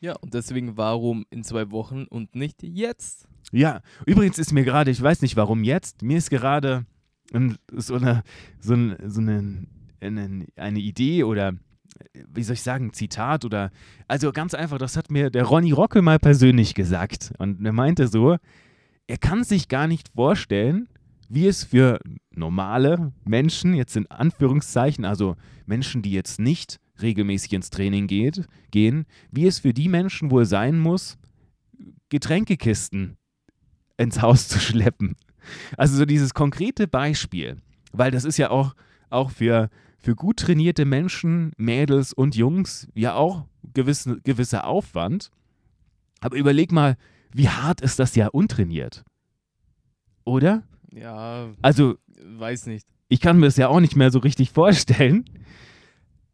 Ja, 0.00 0.14
und 0.16 0.34
deswegen 0.34 0.76
warum 0.76 1.24
in 1.30 1.44
zwei 1.44 1.70
Wochen 1.70 2.04
und 2.04 2.34
nicht 2.34 2.62
jetzt? 2.62 3.28
Ja, 3.52 3.80
übrigens 4.04 4.38
ist 4.38 4.52
mir 4.52 4.64
gerade, 4.64 4.90
ich 4.90 5.00
weiß 5.00 5.22
nicht 5.22 5.36
warum 5.36 5.64
jetzt, 5.64 6.02
mir 6.02 6.18
ist 6.18 6.28
gerade 6.28 6.84
so 7.30 7.94
eine, 7.94 8.22
so 8.58 8.74
eine, 8.74 8.98
so 9.06 9.20
eine, 9.20 9.66
eine, 10.00 10.46
eine 10.56 10.78
Idee 10.78 11.24
oder 11.24 11.54
wie 12.28 12.42
soll 12.42 12.54
ich 12.54 12.62
sagen, 12.62 12.92
Zitat 12.92 13.44
oder 13.44 13.70
also 14.08 14.32
ganz 14.32 14.54
einfach, 14.54 14.78
das 14.78 14.96
hat 14.96 15.10
mir 15.10 15.30
der 15.30 15.44
Ronny 15.44 15.72
Rockel 15.72 16.02
mal 16.02 16.18
persönlich 16.18 16.74
gesagt 16.74 17.32
und 17.38 17.64
er 17.64 17.72
meinte 17.72 18.08
so, 18.08 18.36
er 19.06 19.18
kann 19.18 19.44
sich 19.44 19.68
gar 19.68 19.86
nicht 19.86 20.10
vorstellen, 20.14 20.88
wie 21.28 21.46
es 21.46 21.64
für 21.64 22.00
normale 22.30 23.12
Menschen, 23.24 23.74
jetzt 23.74 23.96
in 23.96 24.10
Anführungszeichen, 24.10 25.04
also 25.04 25.36
Menschen, 25.66 26.02
die 26.02 26.12
jetzt 26.12 26.38
nicht 26.38 26.78
regelmäßig 27.00 27.52
ins 27.52 27.70
Training 27.70 28.06
geht, 28.06 28.46
gehen, 28.70 29.06
wie 29.30 29.46
es 29.46 29.58
für 29.58 29.74
die 29.74 29.88
Menschen 29.88 30.30
wohl 30.30 30.46
sein 30.46 30.78
muss, 30.78 31.18
Getränkekisten 32.08 33.16
ins 33.96 34.22
Haus 34.22 34.48
zu 34.48 34.58
schleppen. 34.58 35.16
Also 35.76 35.96
so 35.96 36.04
dieses 36.04 36.34
konkrete 36.34 36.88
Beispiel, 36.88 37.58
weil 37.92 38.10
das 38.10 38.24
ist 38.24 38.36
ja 38.38 38.50
auch, 38.50 38.74
auch 39.10 39.30
für, 39.30 39.70
für 40.06 40.14
gut 40.14 40.36
trainierte 40.36 40.84
Menschen, 40.84 41.50
Mädels 41.56 42.12
und 42.12 42.36
Jungs 42.36 42.86
ja 42.94 43.14
auch 43.14 43.44
gewiss, 43.74 44.08
gewisser 44.22 44.64
Aufwand. 44.64 45.32
Aber 46.20 46.36
überleg 46.36 46.70
mal, 46.70 46.96
wie 47.32 47.48
hart 47.48 47.80
ist 47.80 47.98
das 47.98 48.14
ja 48.14 48.28
untrainiert? 48.28 49.04
Oder? 50.24 50.62
Ja. 50.92 51.48
Also. 51.60 51.96
Weiß 52.24 52.66
nicht. 52.66 52.86
Ich 53.08 53.20
kann 53.20 53.40
mir 53.40 53.46
das 53.46 53.56
ja 53.56 53.66
auch 53.66 53.80
nicht 53.80 53.96
mehr 53.96 54.12
so 54.12 54.20
richtig 54.20 54.52
vorstellen. 54.52 55.24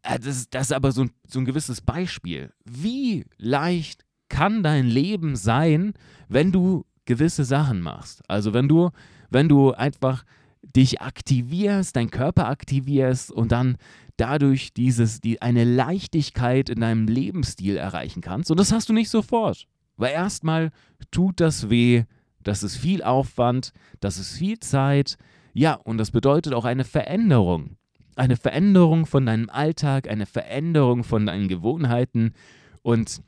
Äh, 0.03 0.19
das, 0.19 0.51
das 0.51 0.67
ist 0.67 0.73
aber 0.73 0.91
so 0.91 1.05
ein, 1.05 1.11
so 1.27 1.39
ein 1.39 1.45
gewisses 1.45 1.81
Beispiel. 1.81 2.53
Wie 2.65 3.25
leicht 3.39 4.05
kann 4.29 4.61
dein 4.61 4.85
Leben 4.85 5.35
sein, 5.35 5.93
wenn 6.29 6.51
du 6.51 6.85
gewisse 7.05 7.43
Sachen 7.43 7.81
machst. 7.81 8.21
Also 8.29 8.53
wenn 8.53 8.67
du, 8.67 8.91
wenn 9.31 9.49
du 9.49 9.71
einfach 9.71 10.25
dich 10.75 11.01
aktivierst, 11.01 11.95
deinen 11.95 12.11
Körper 12.11 12.47
aktivierst 12.47 13.31
und 13.31 13.51
dann 13.51 13.77
dadurch 14.17 14.73
dieses, 14.73 15.21
die, 15.21 15.41
eine 15.41 15.63
Leichtigkeit 15.63 16.69
in 16.69 16.81
deinem 16.81 17.07
Lebensstil 17.07 17.77
erreichen 17.77 18.21
kannst. 18.21 18.51
Und 18.51 18.59
das 18.59 18.71
hast 18.71 18.89
du 18.89 18.93
nicht 18.93 19.09
sofort. 19.09 19.67
Weil 19.97 20.13
erstmal 20.13 20.71
tut 21.11 21.39
das 21.39 21.69
weh, 21.69 22.05
das 22.41 22.63
ist 22.63 22.77
viel 22.77 23.03
Aufwand, 23.03 23.71
das 23.99 24.17
ist 24.17 24.37
viel 24.37 24.59
Zeit. 24.59 25.17
Ja, 25.53 25.75
und 25.75 25.97
das 25.97 26.11
bedeutet 26.11 26.53
auch 26.53 26.65
eine 26.65 26.83
Veränderung. 26.83 27.77
Eine 28.15 28.37
Veränderung 28.37 29.05
von 29.05 29.25
deinem 29.25 29.49
Alltag, 29.49 30.07
eine 30.07 30.25
Veränderung 30.25 31.03
von 31.03 31.25
deinen 31.25 31.47
Gewohnheiten. 31.47 32.33
Und 32.81 33.21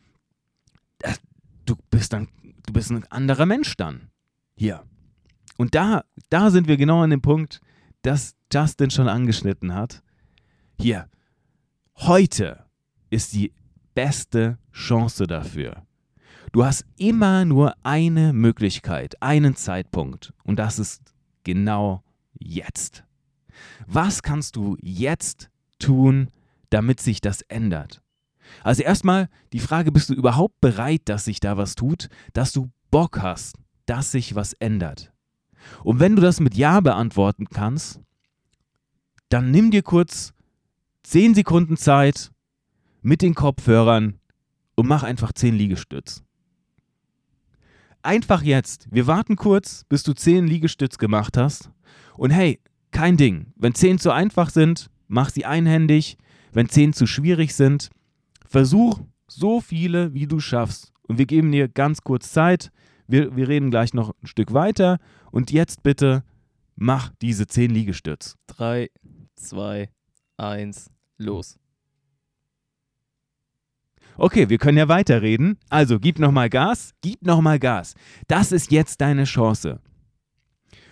du 1.65 1.75
bist 1.89 2.13
dann 2.13 2.27
du 2.65 2.73
bist 2.73 2.91
ein 2.91 3.05
anderer 3.11 3.45
Mensch 3.45 3.75
dann. 3.77 4.09
Hier. 4.55 4.83
Und 5.57 5.75
da, 5.75 6.03
da 6.29 6.51
sind 6.51 6.67
wir 6.67 6.77
genau 6.77 7.01
an 7.01 7.09
dem 7.09 7.21
Punkt, 7.21 7.61
das 8.01 8.35
Justin 8.51 8.89
schon 8.89 9.07
angeschnitten 9.07 9.73
hat. 9.73 10.03
Hier. 10.79 11.09
Heute 11.97 12.65
ist 13.09 13.33
die 13.33 13.53
beste 13.93 14.57
Chance 14.73 15.27
dafür. 15.27 15.85
Du 16.51 16.63
hast 16.63 16.85
immer 16.97 17.45
nur 17.45 17.73
eine 17.83 18.33
Möglichkeit, 18.33 19.21
einen 19.21 19.55
Zeitpunkt. 19.55 20.33
Und 20.43 20.57
das 20.57 20.77
ist 20.77 21.13
genau 21.43 22.03
jetzt. 22.37 23.03
Was 23.87 24.21
kannst 24.21 24.57
du 24.57 24.77
jetzt 24.81 25.49
tun, 25.79 26.29
damit 26.69 26.99
sich 26.99 27.21
das 27.21 27.41
ändert? 27.43 28.01
Also 28.63 28.83
erstmal 28.83 29.29
die 29.53 29.59
Frage, 29.59 29.91
bist 29.91 30.09
du 30.09 30.13
überhaupt 30.13 30.59
bereit, 30.61 31.03
dass 31.05 31.25
sich 31.25 31.39
da 31.39 31.57
was 31.57 31.75
tut, 31.75 32.09
dass 32.33 32.51
du 32.51 32.69
Bock 32.91 33.21
hast, 33.21 33.57
dass 33.85 34.11
sich 34.11 34.35
was 34.35 34.53
ändert? 34.53 35.14
Und 35.83 35.99
wenn 35.99 36.15
du 36.15 36.21
das 36.21 36.39
mit 36.39 36.55
Ja 36.55 36.79
beantworten 36.79 37.47
kannst, 37.49 38.01
dann 39.29 39.51
nimm 39.51 39.71
dir 39.71 39.81
kurz 39.81 40.33
10 41.03 41.35
Sekunden 41.35 41.77
Zeit 41.77 42.31
mit 43.01 43.21
den 43.21 43.35
Kopfhörern 43.35 44.19
und 44.75 44.87
mach 44.87 45.03
einfach 45.03 45.33
10 45.33 45.55
Liegestütz. 45.55 46.23
Einfach 48.01 48.43
jetzt. 48.43 48.87
Wir 48.91 49.07
warten 49.07 49.35
kurz, 49.35 49.83
bis 49.89 50.03
du 50.03 50.13
10 50.13 50.47
Liegestütz 50.47 50.97
gemacht 50.97 51.37
hast. 51.37 51.71
Und 52.17 52.31
hey, 52.31 52.59
kein 52.91 53.17
Ding. 53.17 53.47
Wenn 53.55 53.73
10 53.73 53.99
zu 53.99 54.11
einfach 54.11 54.49
sind, 54.49 54.89
mach 55.07 55.29
sie 55.29 55.45
einhändig. 55.45 56.17
Wenn 56.51 56.69
10 56.69 56.93
zu 56.93 57.07
schwierig 57.07 57.55
sind, 57.55 57.89
versuch 58.47 59.01
so 59.27 59.59
viele, 59.59 60.13
wie 60.13 60.27
du 60.27 60.39
schaffst. 60.39 60.93
Und 61.03 61.17
wir 61.17 61.25
geben 61.25 61.51
dir 61.51 61.67
ganz 61.67 62.01
kurz 62.01 62.31
Zeit. 62.31 62.71
Wir, 63.07 63.35
wir 63.35 63.47
reden 63.47 63.71
gleich 63.71 63.93
noch 63.93 64.13
ein 64.21 64.27
Stück 64.27 64.53
weiter. 64.53 64.97
Und 65.31 65.51
jetzt 65.51 65.83
bitte 65.83 66.23
mach 66.75 67.11
diese 67.21 67.47
10 67.47 67.71
Liegestütz. 67.71 68.35
3, 68.47 68.89
2, 69.35 69.89
1, 70.37 70.91
los. 71.17 71.57
Okay, 74.17 74.49
wir 74.49 74.57
können 74.57 74.77
ja 74.77 74.87
weiterreden. 74.87 75.57
Also 75.69 75.99
gib 75.99 76.19
nochmal 76.19 76.49
Gas, 76.49 76.93
gib 77.01 77.21
nochmal 77.25 77.59
Gas. 77.59 77.95
Das 78.27 78.51
ist 78.51 78.71
jetzt 78.71 79.01
deine 79.01 79.25
Chance. 79.25 79.79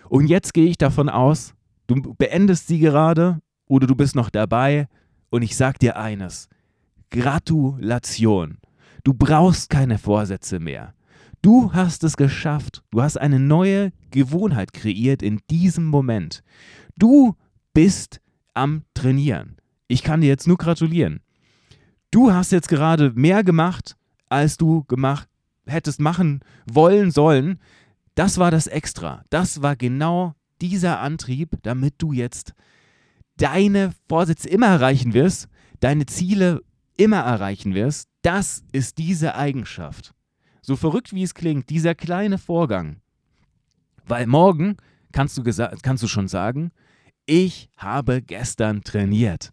Und 0.08 0.26
jetzt 0.26 0.52
gehe 0.52 0.66
ich 0.66 0.76
davon 0.76 1.08
aus, 1.08 1.54
du 1.86 2.14
beendest 2.18 2.66
sie 2.68 2.78
gerade 2.78 3.40
oder 3.66 3.86
du 3.86 3.94
bist 3.94 4.14
noch 4.14 4.28
dabei. 4.28 4.88
Und 5.30 5.42
ich 5.42 5.56
sag 5.56 5.78
dir 5.78 5.96
eines: 5.96 6.48
Gratulation. 7.10 8.58
Du 9.04 9.14
brauchst 9.14 9.70
keine 9.70 9.98
Vorsätze 9.98 10.60
mehr. 10.60 10.94
Du 11.44 11.74
hast 11.74 12.02
es 12.04 12.16
geschafft. 12.16 12.82
Du 12.90 13.02
hast 13.02 13.18
eine 13.18 13.38
neue 13.38 13.92
Gewohnheit 14.10 14.72
kreiert 14.72 15.22
in 15.22 15.42
diesem 15.50 15.84
Moment. 15.84 16.42
Du 16.96 17.36
bist 17.74 18.22
am 18.54 18.84
Trainieren. 18.94 19.58
Ich 19.86 20.02
kann 20.02 20.22
dir 20.22 20.28
jetzt 20.28 20.48
nur 20.48 20.56
gratulieren. 20.56 21.20
Du 22.10 22.32
hast 22.32 22.50
jetzt 22.50 22.68
gerade 22.68 23.12
mehr 23.14 23.44
gemacht, 23.44 23.98
als 24.30 24.56
du 24.56 24.84
gemacht 24.84 25.28
hättest 25.66 26.00
machen 26.00 26.40
wollen 26.64 27.10
sollen. 27.10 27.58
Das 28.14 28.38
war 28.38 28.50
das 28.50 28.66
Extra. 28.66 29.22
Das 29.28 29.60
war 29.60 29.76
genau 29.76 30.32
dieser 30.62 31.00
Antrieb, 31.00 31.58
damit 31.60 31.96
du 31.98 32.14
jetzt 32.14 32.54
deine 33.36 33.92
Vorsätze 34.08 34.48
immer 34.48 34.68
erreichen 34.68 35.12
wirst, 35.12 35.48
deine 35.80 36.06
Ziele 36.06 36.62
immer 36.96 37.20
erreichen 37.20 37.74
wirst. 37.74 38.08
Das 38.22 38.64
ist 38.72 38.96
diese 38.96 39.34
Eigenschaft. 39.34 40.14
So 40.64 40.76
verrückt 40.76 41.12
wie 41.12 41.22
es 41.22 41.34
klingt, 41.34 41.68
dieser 41.68 41.94
kleine 41.94 42.38
Vorgang. 42.38 43.02
Weil 44.06 44.26
morgen 44.26 44.78
kannst 45.12 45.36
du, 45.36 45.42
kannst 45.82 46.02
du 46.02 46.08
schon 46.08 46.26
sagen, 46.26 46.70
ich 47.26 47.68
habe 47.76 48.22
gestern 48.22 48.80
trainiert. 48.80 49.52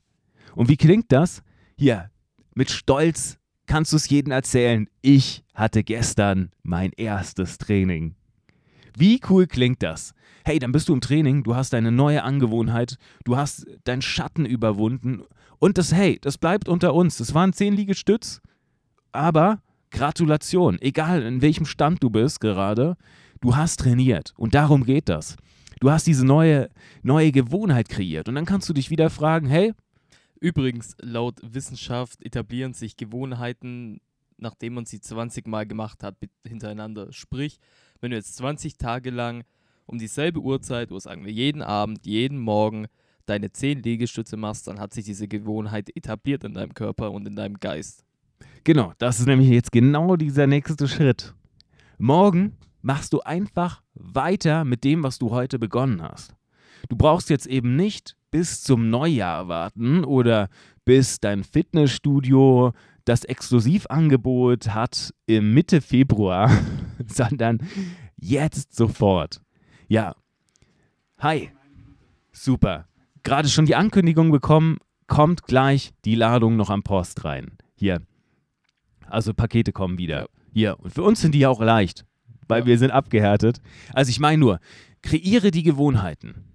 Und 0.56 0.70
wie 0.70 0.78
klingt 0.78 1.12
das? 1.12 1.44
Hier, 1.78 2.12
mit 2.56 2.72
Stolz 2.72 3.38
kannst 3.66 3.92
du 3.92 3.98
es 3.98 4.08
jedem 4.08 4.32
erzählen. 4.32 4.88
Ich 5.02 5.44
hatte 5.54 5.84
gestern 5.84 6.52
mein 6.64 6.92
erstes 6.94 7.58
Training. 7.58 8.16
Wie 8.98 9.20
cool 9.30 9.48
klingt 9.48 9.84
das? 9.84 10.14
Hey, 10.46 10.60
dann 10.60 10.72
bist 10.72 10.88
du 10.88 10.94
im 10.94 11.02
Training, 11.02 11.44
du 11.44 11.58
hast 11.58 11.74
eine 11.74 11.92
neue 11.92 12.24
Angewohnheit, 12.24 12.98
du 13.26 13.36
hast 13.36 13.68
deinen 13.84 14.02
Schatten 14.02 14.46
überwunden 14.46 15.24
und 15.60 15.78
das, 15.78 15.94
hey, 15.94 16.20
das 16.22 16.38
bleibt 16.38 16.70
unter 16.70 16.94
uns. 16.94 17.18
Das 17.18 17.34
waren 17.34 17.52
10 17.52 17.74
Liegestütz, 17.74 18.40
aber 19.12 19.62
Gratulation, 19.92 20.78
egal 20.82 21.24
in 21.24 21.42
welchem 21.42 21.66
Stand 21.66 22.02
du 22.02 22.10
bist 22.10 22.40
gerade, 22.40 22.98
du 23.42 23.56
hast 23.56 23.80
trainiert 23.82 24.34
und 24.38 24.56
darum 24.56 24.84
geht 24.84 25.10
das. 25.10 25.36
Du 25.80 25.92
hast 25.92 26.08
diese 26.08 26.26
neue, 26.26 26.70
neue 27.04 27.32
Gewohnheit 27.32 27.90
kreiert 27.90 28.30
und 28.30 28.36
dann 28.36 28.46
kannst 28.46 28.70
du 28.70 28.74
dich 28.74 28.90
wieder 28.90 29.10
fragen, 29.10 29.48
hey, 29.48 29.74
Übrigens, 30.42 30.96
laut 31.00 31.40
Wissenschaft 31.44 32.26
etablieren 32.26 32.74
sich 32.74 32.98
Gewohnheiten, 32.98 34.02
nachdem 34.38 34.74
man 34.74 34.88
sie 34.88 35.00
20 35.00 35.48
Mal 35.48 35.68
gemacht 35.68 36.02
hat, 36.04 36.16
hintereinander. 36.44 37.14
Sprich, 37.14 37.60
wenn 38.00 38.10
du 38.10 38.18
jetzt 38.18 38.38
20 38.38 38.78
Tage 38.78 39.12
lang 39.12 39.44
um 39.86 40.00
dieselbe 40.00 40.40
Uhrzeit, 40.40 40.90
oder 40.90 41.00
sagen 41.00 41.26
wir 41.26 41.32
jeden 41.32 41.62
Abend, 41.62 42.08
jeden 42.08 42.40
Morgen, 42.40 42.88
deine 43.28 43.52
10 43.52 43.84
Liegestütze 43.84 44.36
machst, 44.36 44.68
dann 44.68 44.80
hat 44.80 44.96
sich 44.96 45.06
diese 45.06 45.28
Gewohnheit 45.28 45.96
etabliert 45.96 46.44
in 46.44 46.56
deinem 46.56 46.74
Körper 46.74 47.12
und 47.12 47.28
in 47.28 47.36
deinem 47.36 47.60
Geist. 47.60 48.04
Genau, 48.64 48.94
das 48.98 49.20
ist 49.20 49.26
nämlich 49.26 49.50
jetzt 49.50 49.72
genau 49.72 50.16
dieser 50.16 50.48
nächste 50.48 50.88
Schritt. 50.88 51.34
Morgen 51.98 52.58
machst 52.82 53.14
du 53.14 53.22
einfach 53.22 53.82
weiter 53.94 54.66
mit 54.66 54.84
dem, 54.84 55.04
was 55.04 55.20
du 55.20 55.32
heute 55.32 55.60
begonnen 55.60 56.02
hast. 56.02 56.36
Du 56.90 56.96
brauchst 56.96 57.30
jetzt 57.30 57.46
eben 57.46 57.76
nicht 57.76 58.16
bis 58.32 58.62
zum 58.64 58.90
Neujahr 58.90 59.48
warten 59.48 60.04
oder 60.04 60.50
bis 60.86 61.20
dein 61.20 61.44
Fitnessstudio 61.44 62.74
das 63.06 63.24
Exklusivangebot 63.24 64.70
hat 64.70 65.14
im 65.26 65.54
Mitte 65.54 65.82
Februar, 65.82 66.52
sondern 67.06 67.60
jetzt 68.16 68.76
sofort. 68.76 69.42
Ja. 69.88 70.16
Hi. 71.20 71.52
Super. 72.32 72.88
Gerade 73.24 73.50
schon 73.50 73.66
die 73.66 73.76
Ankündigung 73.76 74.32
bekommen, 74.32 74.78
kommt 75.08 75.44
gleich 75.44 75.94
die 76.06 76.16
Ladung 76.16 76.56
noch 76.56 76.70
am 76.70 76.84
Post 76.84 77.26
rein. 77.26 77.58
Hier. 77.76 78.02
Also 79.12 79.34
Pakete 79.34 79.72
kommen 79.72 79.98
wieder. 79.98 80.28
Hier. 80.54 80.80
Und 80.80 80.94
für 80.94 81.04
uns 81.04 81.22
sind 81.22 81.34
die 81.34 81.40
ja 81.40 81.50
auch 81.50 81.62
leicht, 81.62 82.06
weil 82.48 82.62
ja. 82.62 82.66
wir 82.68 82.78
sind 82.78 82.92
abgehärtet. 82.92 83.62
Also 83.94 84.10
ich 84.10 84.20
meine 84.20 84.40
nur, 84.40 84.60
kreiere 85.02 85.52
die 85.52 85.64
Gewohnheiten. 85.64 86.46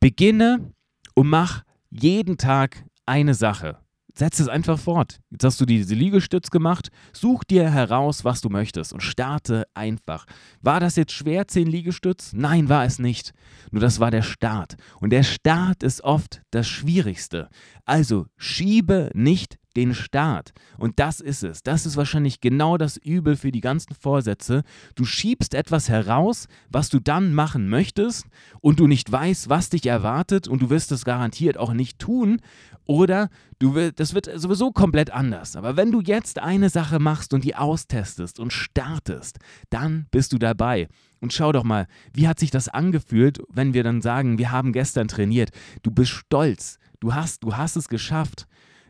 Beginne 0.00 0.72
und 1.14 1.28
mach 1.28 1.62
jeden 1.90 2.38
Tag 2.38 2.84
eine 3.06 3.34
Sache. 3.34 3.78
Setz 4.16 4.38
es 4.38 4.46
einfach 4.46 4.78
fort. 4.78 5.18
Jetzt 5.30 5.42
hast 5.42 5.60
du 5.60 5.66
diese 5.66 5.94
Liegestütz 5.94 6.50
gemacht. 6.50 6.90
Such 7.12 7.42
dir 7.42 7.68
heraus, 7.68 8.24
was 8.24 8.40
du 8.40 8.48
möchtest 8.48 8.92
und 8.92 9.00
starte 9.00 9.64
einfach. 9.74 10.24
War 10.62 10.78
das 10.78 10.94
jetzt 10.94 11.12
schwer, 11.12 11.48
10 11.48 11.66
Liegestütz? 11.66 12.32
Nein, 12.32 12.68
war 12.68 12.84
es 12.84 13.00
nicht. 13.00 13.32
Nur 13.72 13.80
das 13.80 13.98
war 13.98 14.12
der 14.12 14.22
Start. 14.22 14.76
Und 15.00 15.10
der 15.10 15.24
Start 15.24 15.82
ist 15.82 16.04
oft 16.04 16.42
das 16.52 16.68
Schwierigste. 16.68 17.48
Also 17.84 18.26
schiebe 18.36 19.10
nicht 19.14 19.58
den 19.76 19.94
Start. 19.94 20.52
Und 20.78 20.98
das 20.98 21.20
ist 21.20 21.42
es. 21.42 21.62
Das 21.62 21.86
ist 21.86 21.96
wahrscheinlich 21.96 22.40
genau 22.40 22.76
das 22.76 22.96
Übel 22.96 23.36
für 23.36 23.52
die 23.52 23.60
ganzen 23.60 23.94
Vorsätze. 23.94 24.62
Du 24.94 25.04
schiebst 25.04 25.54
etwas 25.54 25.88
heraus, 25.88 26.46
was 26.70 26.88
du 26.88 27.00
dann 27.00 27.34
machen 27.34 27.68
möchtest 27.68 28.26
und 28.60 28.80
du 28.80 28.86
nicht 28.86 29.10
weißt, 29.10 29.48
was 29.48 29.70
dich 29.70 29.86
erwartet 29.86 30.48
und 30.48 30.62
du 30.62 30.70
wirst 30.70 30.92
es 30.92 31.04
garantiert 31.04 31.58
auch 31.58 31.72
nicht 31.72 31.98
tun. 31.98 32.40
Oder 32.86 33.30
du 33.58 33.74
will, 33.74 33.92
das 33.92 34.14
wird 34.14 34.28
sowieso 34.34 34.70
komplett 34.70 35.10
anders. 35.10 35.56
Aber 35.56 35.76
wenn 35.76 35.90
du 35.90 36.02
jetzt 36.02 36.38
eine 36.38 36.68
Sache 36.68 36.98
machst 36.98 37.32
und 37.32 37.42
die 37.42 37.56
austestest 37.56 38.38
und 38.38 38.52
startest, 38.52 39.38
dann 39.70 40.06
bist 40.10 40.32
du 40.32 40.38
dabei. 40.38 40.88
Und 41.20 41.32
schau 41.32 41.52
doch 41.52 41.64
mal, 41.64 41.86
wie 42.12 42.28
hat 42.28 42.38
sich 42.38 42.50
das 42.50 42.68
angefühlt, 42.68 43.40
wenn 43.48 43.72
wir 43.72 43.82
dann 43.82 44.02
sagen, 44.02 44.36
wir 44.36 44.50
haben 44.50 44.72
gestern 44.72 45.08
trainiert. 45.08 45.50
Du 45.82 45.90
bist 45.90 46.10
stolz. 46.10 46.78
Du 47.00 47.14
hast, 47.14 47.42
du 47.42 47.56
hast 47.56 47.76
es 47.76 47.88
geschafft 47.88 48.46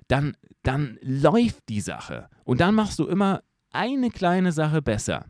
dann, 0.08 0.36
dann 0.64 0.98
läuft 1.02 1.68
die 1.68 1.80
Sache. 1.80 2.28
Und 2.44 2.60
dann 2.60 2.74
machst 2.74 2.98
du 2.98 3.06
immer 3.06 3.42
eine 3.70 4.10
kleine 4.10 4.52
Sache 4.52 4.82
besser. 4.82 5.26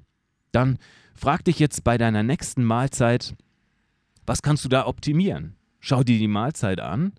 Dann 0.53 0.79
frag 1.15 1.45
dich 1.45 1.59
jetzt 1.59 1.85
bei 1.85 1.99
deiner 1.99 2.23
nächsten 2.23 2.65
Mahlzeit, 2.65 3.35
was 4.27 4.43
kannst 4.43 4.65
du 4.65 4.69
da 4.69 4.87
optimieren? 4.87 5.57
Schau 5.81 6.03
dir 6.03 6.19
die 6.19 6.29
Mahlzeit 6.29 6.81
an. 6.81 7.13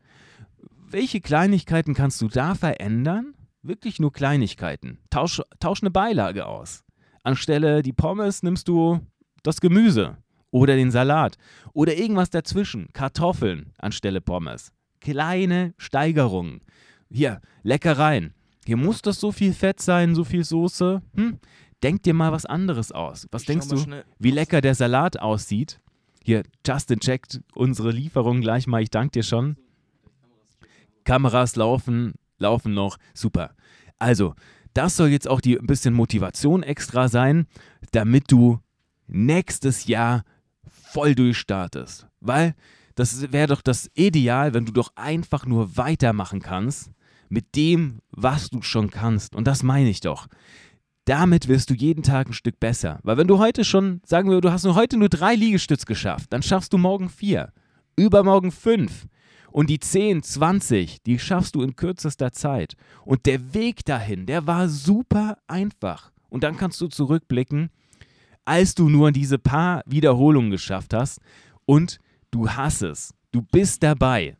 Welche 0.90 1.22
Kleinigkeiten 1.22 1.94
kannst 1.94 2.22
du 2.22 2.28
da 2.28 2.56
verändern? 2.56 3.36
Wirklich 3.62 4.00
nur 4.00 4.12
Kleinigkeiten. 4.12 5.00
Tausch, 5.10 5.42
tausch 5.60 5.82
eine 5.82 5.92
Beilage 5.92 6.46
aus. 6.46 6.84
Anstelle 7.24 7.82
die 7.82 7.94
Pommes 7.94 8.44
nimmst 8.44 8.68
du 8.68 9.00
das 9.44 9.62
Gemüse 9.62 10.18
oder 10.52 10.76
den 10.76 10.92
Salat 10.92 11.38
oder 11.74 11.96
irgendwas 11.96 12.30
dazwischen. 12.30 12.88
Kartoffeln 12.94 13.74
anstelle 13.78 14.22
Pommes. 14.22 14.72
Kleine 15.02 15.74
Steigerungen. 15.78 16.62
Hier, 17.10 17.42
Leckereien. 17.64 18.34
Hier 18.66 18.78
muss 18.78 19.02
das 19.02 19.20
so 19.20 19.32
viel 19.32 19.54
Fett 19.54 19.80
sein, 19.80 20.16
so 20.16 20.24
viel 20.24 20.44
Soße. 20.44 21.02
Hm? 21.16 21.40
Denk 21.84 22.04
dir 22.04 22.14
mal 22.14 22.32
was 22.32 22.46
anderes 22.46 22.92
aus. 22.92 23.28
Was 23.32 23.44
ich 23.44 23.48
denkst 23.48 23.68
du, 23.68 24.04
wie 24.18 24.32
lecker 24.32 24.62
der 24.62 24.74
Salat 24.74 25.20
aussieht? 25.20 25.80
Hier, 26.24 26.44
Justin 26.66 27.00
checkt 27.00 27.42
unsere 27.54 27.92
Lieferung 27.92 28.42
gleich 28.42 28.66
mal. 28.66 28.82
Ich 28.82 28.90
danke 28.90 29.12
dir 29.12 29.24
schon. 29.24 29.58
Kameras 31.04 31.56
laufen, 31.56 32.14
laufen 32.40 32.74
noch. 32.74 32.98
Super. 33.14 33.52
Also, 34.00 34.34
das 34.74 34.98
soll 34.98 35.10
jetzt 35.10 35.28
auch 35.28 35.42
die 35.42 35.60
ein 35.60 35.68
bisschen 35.68 35.94
Motivation 35.94 36.64
extra 36.64 37.08
sein, 37.08 37.46
damit 37.92 38.32
du 38.32 38.60
nächstes 39.06 39.86
Jahr 39.86 40.24
voll 40.68 41.14
durchstartest. 41.14 42.08
Weil 42.20 42.56
das 42.96 43.32
wäre 43.32 43.48
doch 43.48 43.62
das 43.62 43.92
Ideal, 43.94 44.56
wenn 44.56 44.66
du 44.66 44.72
doch 44.72 44.94
einfach 44.96 45.46
nur 45.46 45.78
weitermachen 45.78 46.42
kannst 46.42 46.90
mit 47.30 47.56
dem, 47.56 48.00
was 48.12 48.50
du 48.50 48.62
schon 48.62 48.92
kannst. 48.92 49.36
Und 49.36 49.46
das 49.48 49.64
meine 49.64 49.90
ich 49.90 50.02
doch. 50.02 50.28
damit 51.06 51.48
wirst 51.48 51.70
du 51.70 51.76
jeden 51.76 52.02
Tag 52.04 52.28
ein 52.28 52.34
Stück 52.34 52.60
besser. 52.60 53.00
Weil 53.04 53.18
wenn 53.18 53.28
du 53.28 53.38
heute 53.38 53.64
schon, 53.64 54.02
sagen 54.06 54.30
wir, 54.30 54.42
du 54.42 54.52
hast 54.52 54.64
nur 54.64 54.76
heute 54.76 54.98
nur 54.98 55.10
drei 55.10 55.36
Liegestütz 55.36 55.86
geschafft, 55.86 56.34
dann 56.34 56.42
schaffst 56.42 56.74
du 56.74 56.78
morgen 56.78 57.10
vier, 57.10 57.54
übermorgen 57.96 58.52
fünf. 58.52 59.08
Und 59.52 59.70
die 59.70 59.80
10, 59.80 60.24
20, 60.24 61.04
die 61.04 61.18
schaffst 61.18 61.56
du 61.56 61.62
in 61.62 61.76
kürzester 61.76 62.34
Zeit. 62.34 62.76
Und 63.06 63.26
der 63.26 63.54
Weg 63.54 63.86
dahin, 63.86 64.26
der 64.26 64.48
war 64.48 64.68
super 64.68 65.38
einfach. 65.48 66.12
Und 66.28 66.44
dann 66.44 66.58
kannst 66.58 66.82
du 66.82 66.88
zurückblicken, 66.88 67.70
als 68.44 68.76
du 68.76 68.90
nur 68.90 69.12
diese 69.12 69.40
paar 69.40 69.82
Wiederholungen 69.86 70.52
geschafft 70.52 70.94
hast 70.94 71.22
und 71.66 72.00
du 72.32 72.50
hast 72.50 72.82
es. 72.82 73.14
Du 73.32 73.42
bist 73.42 73.82
dabei. 73.82 74.36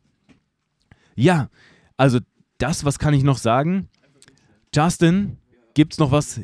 Ja, 1.14 1.48
also 1.96 2.18
das, 2.58 2.84
was 2.84 2.98
kann 2.98 3.14
ich 3.14 3.22
noch 3.22 3.38
sagen? 3.38 3.88
Justin, 4.74 5.38
gibt 5.74 5.94
es 5.94 5.98
noch, 5.98 6.10
was, 6.10 6.40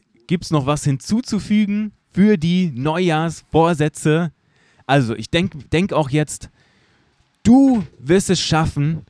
noch 0.50 0.66
was 0.66 0.84
hinzuzufügen 0.84 1.92
für 2.10 2.36
die 2.36 2.72
Neujahrsvorsätze? 2.74 4.32
Also, 4.86 5.14
ich 5.14 5.30
denke 5.30 5.58
denk 5.72 5.92
auch 5.92 6.10
jetzt, 6.10 6.50
du 7.42 7.84
wirst 7.98 8.30
es 8.30 8.40
schaffen, 8.40 9.02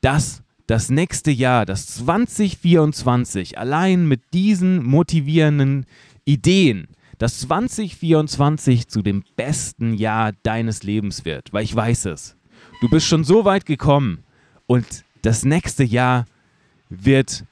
dass 0.00 0.42
das 0.66 0.90
nächste 0.90 1.30
Jahr, 1.30 1.66
das 1.66 1.86
2024, 1.86 3.58
allein 3.58 4.06
mit 4.06 4.20
diesen 4.32 4.82
motivierenden 4.84 5.86
Ideen, 6.24 6.88
dass 7.18 7.40
2024 7.40 8.88
zu 8.88 9.02
dem 9.02 9.24
besten 9.36 9.94
Jahr 9.94 10.32
deines 10.42 10.82
Lebens 10.82 11.24
wird, 11.24 11.52
weil 11.52 11.64
ich 11.64 11.74
weiß 11.74 12.06
es. 12.06 12.36
Du 12.80 12.88
bist 12.88 13.06
schon 13.06 13.24
so 13.24 13.44
weit 13.44 13.66
gekommen 13.66 14.24
und 14.66 15.04
das 15.22 15.44
nächste 15.44 15.84
Jahr 15.84 16.26
wird 17.00 17.44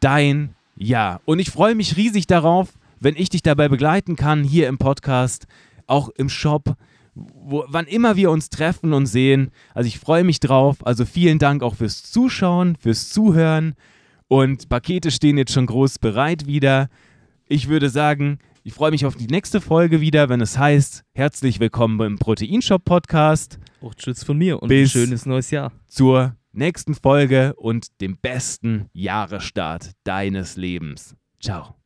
dein 0.00 0.54
Jahr. 0.76 1.20
Und 1.24 1.38
ich 1.38 1.50
freue 1.50 1.74
mich 1.74 1.96
riesig 1.96 2.26
darauf, 2.26 2.72
wenn 3.00 3.16
ich 3.16 3.30
dich 3.30 3.42
dabei 3.42 3.68
begleiten 3.68 4.16
kann, 4.16 4.44
hier 4.44 4.68
im 4.68 4.78
Podcast, 4.78 5.46
auch 5.86 6.08
im 6.10 6.28
Shop, 6.28 6.76
wo, 7.14 7.64
wann 7.68 7.86
immer 7.86 8.16
wir 8.16 8.30
uns 8.30 8.50
treffen 8.50 8.92
und 8.92 9.06
sehen. 9.06 9.50
Also 9.74 9.88
ich 9.88 9.98
freue 9.98 10.24
mich 10.24 10.40
drauf. 10.40 10.86
Also 10.86 11.04
vielen 11.04 11.38
Dank 11.38 11.62
auch 11.62 11.76
fürs 11.76 12.02
Zuschauen, 12.10 12.76
fürs 12.76 13.10
Zuhören. 13.10 13.74
Und 14.28 14.68
Pakete 14.68 15.10
stehen 15.10 15.38
jetzt 15.38 15.52
schon 15.52 15.66
groß 15.66 15.98
bereit 15.98 16.46
wieder. 16.46 16.88
Ich 17.46 17.68
würde 17.68 17.90
sagen, 17.90 18.38
ich 18.62 18.74
freue 18.74 18.90
mich 18.90 19.06
auf 19.06 19.16
die 19.16 19.26
nächste 19.26 19.60
Folge 19.60 20.00
wieder, 20.00 20.28
wenn 20.28 20.40
es 20.40 20.56
heißt, 20.56 21.02
herzlich 21.14 21.58
willkommen 21.58 21.98
beim 21.98 22.18
Proteinshop 22.18 22.84
Podcast. 22.84 23.58
Auch 23.82 23.94
Tschüss 23.94 24.22
von 24.22 24.38
mir 24.38 24.62
und 24.62 24.68
Bis 24.68 24.94
ein 24.94 25.00
schönes 25.00 25.26
neues 25.26 25.50
Jahr. 25.50 25.72
Zur 25.88 26.36
nächsten 26.52 26.94
Folge 26.94 27.54
und 27.56 28.00
dem 28.00 28.18
besten 28.18 28.88
Jahresstart 28.92 29.92
deines 30.04 30.56
Lebens. 30.56 31.16
Ciao. 31.40 31.79